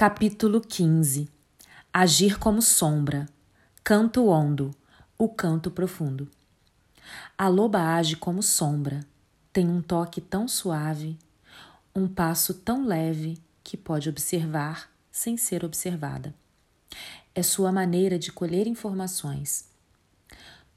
Capítulo 0.00 0.62
15 0.62 1.28
Agir 1.92 2.38
como 2.38 2.62
sombra. 2.62 3.28
Canto 3.84 4.28
hondo. 4.28 4.70
O 5.18 5.28
canto 5.28 5.70
profundo. 5.70 6.26
A 7.36 7.48
loba 7.48 7.96
age 7.96 8.16
como 8.16 8.42
sombra. 8.42 9.00
Tem 9.52 9.68
um 9.68 9.82
toque 9.82 10.18
tão 10.22 10.48
suave, 10.48 11.18
um 11.94 12.08
passo 12.08 12.54
tão 12.54 12.86
leve 12.86 13.36
que 13.62 13.76
pode 13.76 14.08
observar 14.08 14.90
sem 15.12 15.36
ser 15.36 15.66
observada. 15.66 16.34
É 17.34 17.42
sua 17.42 17.70
maneira 17.70 18.18
de 18.18 18.32
colher 18.32 18.66
informações. 18.66 19.66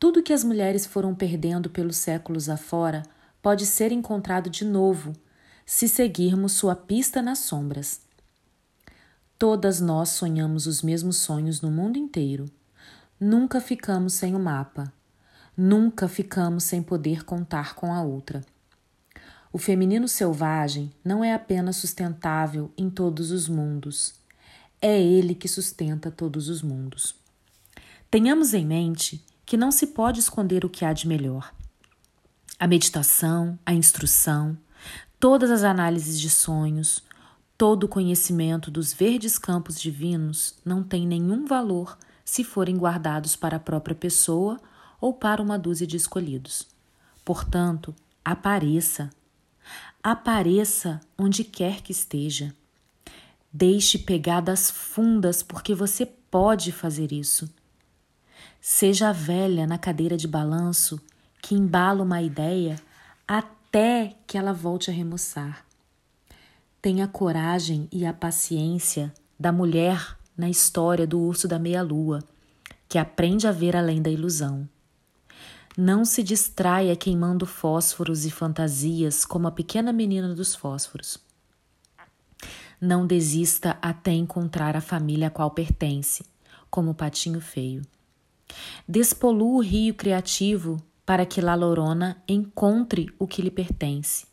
Tudo 0.00 0.20
que 0.20 0.32
as 0.32 0.42
mulheres 0.42 0.84
foram 0.84 1.14
perdendo 1.14 1.70
pelos 1.70 1.96
séculos 1.96 2.48
afora 2.48 3.04
pode 3.40 3.66
ser 3.66 3.92
encontrado 3.92 4.50
de 4.50 4.64
novo 4.64 5.12
se 5.64 5.86
seguirmos 5.86 6.54
sua 6.54 6.74
pista 6.74 7.22
nas 7.22 7.38
sombras. 7.38 8.00
Todas 9.42 9.80
nós 9.80 10.10
sonhamos 10.10 10.68
os 10.68 10.82
mesmos 10.82 11.16
sonhos 11.16 11.60
no 11.60 11.68
mundo 11.68 11.98
inteiro. 11.98 12.48
Nunca 13.18 13.60
ficamos 13.60 14.12
sem 14.12 14.36
o 14.36 14.38
mapa. 14.38 14.92
Nunca 15.56 16.06
ficamos 16.06 16.62
sem 16.62 16.80
poder 16.80 17.24
contar 17.24 17.74
com 17.74 17.92
a 17.92 18.00
outra. 18.04 18.42
O 19.52 19.58
feminino 19.58 20.06
selvagem 20.06 20.92
não 21.04 21.24
é 21.24 21.34
apenas 21.34 21.74
sustentável 21.74 22.70
em 22.78 22.88
todos 22.88 23.32
os 23.32 23.48
mundos, 23.48 24.14
é 24.80 25.02
ele 25.02 25.34
que 25.34 25.48
sustenta 25.48 26.08
todos 26.08 26.48
os 26.48 26.62
mundos. 26.62 27.16
Tenhamos 28.08 28.54
em 28.54 28.64
mente 28.64 29.26
que 29.44 29.56
não 29.56 29.72
se 29.72 29.88
pode 29.88 30.20
esconder 30.20 30.64
o 30.64 30.70
que 30.70 30.84
há 30.84 30.92
de 30.92 31.08
melhor. 31.08 31.52
A 32.60 32.68
meditação, 32.68 33.58
a 33.66 33.74
instrução, 33.74 34.56
todas 35.18 35.50
as 35.50 35.64
análises 35.64 36.20
de 36.20 36.30
sonhos, 36.30 37.02
Todo 37.62 37.84
o 37.84 37.88
conhecimento 37.88 38.72
dos 38.72 38.92
verdes 38.92 39.38
campos 39.38 39.80
divinos 39.80 40.56
não 40.64 40.82
tem 40.82 41.06
nenhum 41.06 41.46
valor 41.46 41.96
se 42.24 42.42
forem 42.42 42.76
guardados 42.76 43.36
para 43.36 43.56
a 43.56 43.60
própria 43.60 43.94
pessoa 43.94 44.60
ou 45.00 45.14
para 45.14 45.40
uma 45.40 45.56
dúzia 45.56 45.86
de 45.86 45.96
escolhidos. 45.96 46.66
Portanto, 47.24 47.94
apareça. 48.24 49.10
Apareça 50.02 50.98
onde 51.16 51.44
quer 51.44 51.82
que 51.82 51.92
esteja. 51.92 52.52
Deixe 53.52 53.96
pegadas 53.96 54.68
fundas, 54.68 55.40
porque 55.40 55.72
você 55.72 56.04
pode 56.04 56.72
fazer 56.72 57.12
isso. 57.12 57.48
Seja 58.60 59.10
a 59.10 59.12
velha 59.12 59.68
na 59.68 59.78
cadeira 59.78 60.16
de 60.16 60.26
balanço 60.26 61.00
que 61.40 61.54
embala 61.54 62.02
uma 62.02 62.20
ideia 62.20 62.74
até 63.24 64.16
que 64.26 64.36
ela 64.36 64.52
volte 64.52 64.90
a 64.90 64.92
remoçar. 64.92 65.64
Tenha 66.82 67.04
a 67.04 67.08
coragem 67.08 67.88
e 67.92 68.04
a 68.04 68.12
paciência 68.12 69.14
da 69.38 69.52
mulher 69.52 70.18
na 70.36 70.50
história 70.50 71.06
do 71.06 71.20
urso 71.20 71.46
da 71.46 71.56
meia-lua, 71.56 72.24
que 72.88 72.98
aprende 72.98 73.46
a 73.46 73.52
ver 73.52 73.76
além 73.76 74.02
da 74.02 74.10
ilusão. 74.10 74.68
Não 75.78 76.04
se 76.04 76.24
distraia 76.24 76.96
queimando 76.96 77.46
fósforos 77.46 78.26
e 78.26 78.32
fantasias 78.32 79.24
como 79.24 79.46
a 79.46 79.52
pequena 79.52 79.92
menina 79.92 80.34
dos 80.34 80.56
fósforos. 80.56 81.18
Não 82.80 83.06
desista 83.06 83.78
até 83.80 84.10
encontrar 84.10 84.76
a 84.76 84.80
família 84.80 85.28
a 85.28 85.30
qual 85.30 85.52
pertence, 85.52 86.24
como 86.68 86.90
o 86.90 86.94
patinho 86.96 87.40
feio. 87.40 87.82
Despolua 88.88 89.58
o 89.58 89.62
rio 89.62 89.94
criativo 89.94 90.82
para 91.06 91.24
que 91.24 91.40
La 91.40 91.54
Lorona 91.54 92.20
encontre 92.26 93.08
o 93.20 93.26
que 93.28 93.40
lhe 93.40 93.52
pertence. 93.52 94.26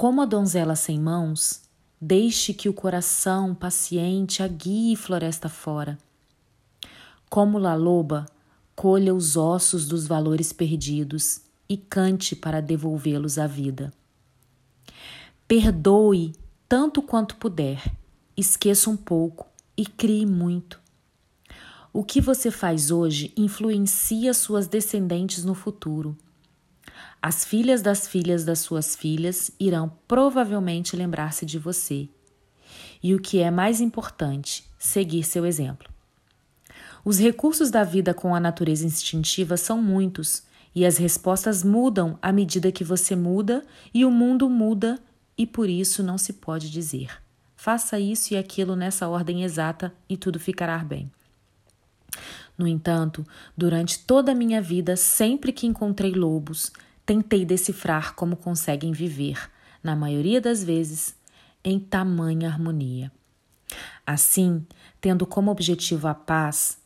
Como 0.00 0.22
a 0.22 0.24
donzela 0.24 0.74
sem 0.76 0.98
mãos, 0.98 1.60
deixe 2.00 2.54
que 2.54 2.70
o 2.70 2.72
coração 2.72 3.54
paciente 3.54 4.42
a 4.42 4.48
guie 4.48 4.96
floresta 4.96 5.46
fora. 5.46 5.98
Como 7.28 7.58
la 7.58 7.74
loba, 7.74 8.24
colha 8.74 9.14
os 9.14 9.36
ossos 9.36 9.86
dos 9.86 10.06
valores 10.06 10.54
perdidos 10.54 11.42
e 11.68 11.76
cante 11.76 12.34
para 12.34 12.62
devolvê-los 12.62 13.36
à 13.36 13.46
vida. 13.46 13.92
Perdoe 15.46 16.32
tanto 16.66 17.02
quanto 17.02 17.36
puder, 17.36 17.94
esqueça 18.34 18.88
um 18.88 18.96
pouco 18.96 19.48
e 19.76 19.84
crie 19.84 20.24
muito. 20.24 20.80
O 21.92 22.02
que 22.02 22.22
você 22.22 22.50
faz 22.50 22.90
hoje 22.90 23.34
influencia 23.36 24.32
suas 24.32 24.66
descendentes 24.66 25.44
no 25.44 25.54
futuro. 25.54 26.16
As 27.22 27.44
filhas 27.44 27.82
das 27.82 28.08
filhas 28.08 28.44
das 28.44 28.60
suas 28.60 28.96
filhas 28.96 29.50
irão 29.60 29.92
provavelmente 30.08 30.96
lembrar-se 30.96 31.44
de 31.44 31.58
você. 31.58 32.08
E 33.02 33.14
o 33.14 33.20
que 33.20 33.40
é 33.40 33.50
mais 33.50 33.80
importante, 33.80 34.64
seguir 34.78 35.24
seu 35.24 35.44
exemplo. 35.44 35.88
Os 37.04 37.18
recursos 37.18 37.70
da 37.70 37.84
vida 37.84 38.14
com 38.14 38.34
a 38.34 38.40
natureza 38.40 38.86
instintiva 38.86 39.56
são 39.56 39.82
muitos 39.82 40.42
e 40.74 40.86
as 40.86 40.96
respostas 40.96 41.62
mudam 41.64 42.18
à 42.22 42.32
medida 42.32 42.72
que 42.72 42.84
você 42.84 43.16
muda 43.16 43.66
e 43.92 44.04
o 44.04 44.10
mundo 44.10 44.48
muda, 44.48 44.98
e 45.36 45.46
por 45.46 45.68
isso 45.68 46.02
não 46.02 46.16
se 46.16 46.34
pode 46.34 46.70
dizer: 46.70 47.20
faça 47.56 47.98
isso 47.98 48.34
e 48.34 48.36
aquilo 48.36 48.76
nessa 48.76 49.08
ordem 49.08 49.42
exata 49.42 49.92
e 50.08 50.16
tudo 50.16 50.38
ficará 50.38 50.78
bem. 50.78 51.10
No 52.56 52.66
entanto, 52.66 53.26
durante 53.56 54.00
toda 54.00 54.32
a 54.32 54.34
minha 54.34 54.60
vida, 54.60 54.96
sempre 54.96 55.52
que 55.52 55.66
encontrei 55.66 56.12
lobos, 56.12 56.70
Tentei 57.10 57.44
decifrar 57.44 58.14
como 58.14 58.36
conseguem 58.36 58.92
viver, 58.92 59.50
na 59.82 59.96
maioria 59.96 60.40
das 60.40 60.62
vezes, 60.62 61.16
em 61.64 61.76
tamanha 61.76 62.48
harmonia. 62.48 63.10
Assim, 64.06 64.64
tendo 65.00 65.26
como 65.26 65.50
objetivo 65.50 66.06
a 66.06 66.14
paz, 66.14 66.78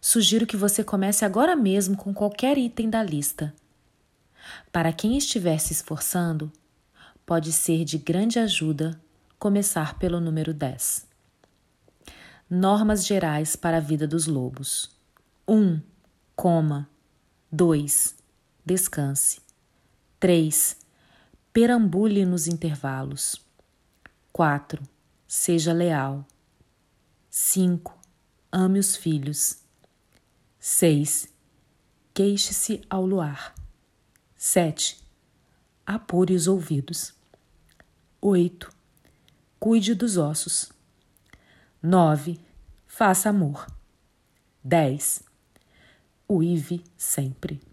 sugiro 0.00 0.46
que 0.46 0.56
você 0.56 0.84
comece 0.84 1.24
agora 1.24 1.56
mesmo 1.56 1.96
com 1.96 2.14
qualquer 2.14 2.56
item 2.58 2.88
da 2.88 3.02
lista. 3.02 3.52
Para 4.70 4.92
quem 4.92 5.18
estiver 5.18 5.58
se 5.58 5.72
esforçando, 5.72 6.52
pode 7.26 7.50
ser 7.50 7.84
de 7.84 7.98
grande 7.98 8.38
ajuda 8.38 9.00
começar 9.36 9.98
pelo 9.98 10.20
número 10.20 10.54
10. 10.54 11.08
Normas 12.48 13.04
gerais 13.04 13.56
para 13.56 13.78
a 13.78 13.80
vida 13.80 14.06
dos 14.06 14.28
lobos. 14.28 14.92
1. 15.48 15.56
Um, 15.56 15.82
coma. 16.36 16.88
2. 17.50 18.14
Descanse. 18.64 19.42
3. 20.22 20.76
Perambule 21.52 22.24
nos 22.24 22.46
intervalos. 22.46 23.44
4. 24.32 24.80
Seja 25.26 25.72
leal. 25.72 26.24
5. 27.28 27.98
Ame 28.52 28.78
os 28.78 28.94
filhos. 28.94 29.64
6. 30.60 31.26
Queixe-se 32.14 32.82
ao 32.88 33.04
luar. 33.04 33.52
7. 34.36 35.04
Apure 35.84 36.36
os 36.36 36.46
ouvidos. 36.46 37.12
8. 38.20 38.72
Cuide 39.58 39.92
dos 39.92 40.16
ossos. 40.16 40.70
9. 41.82 42.38
Faça 42.86 43.28
amor. 43.28 43.66
10. 44.62 45.24
Uive 46.28 46.84
sempre. 46.96 47.71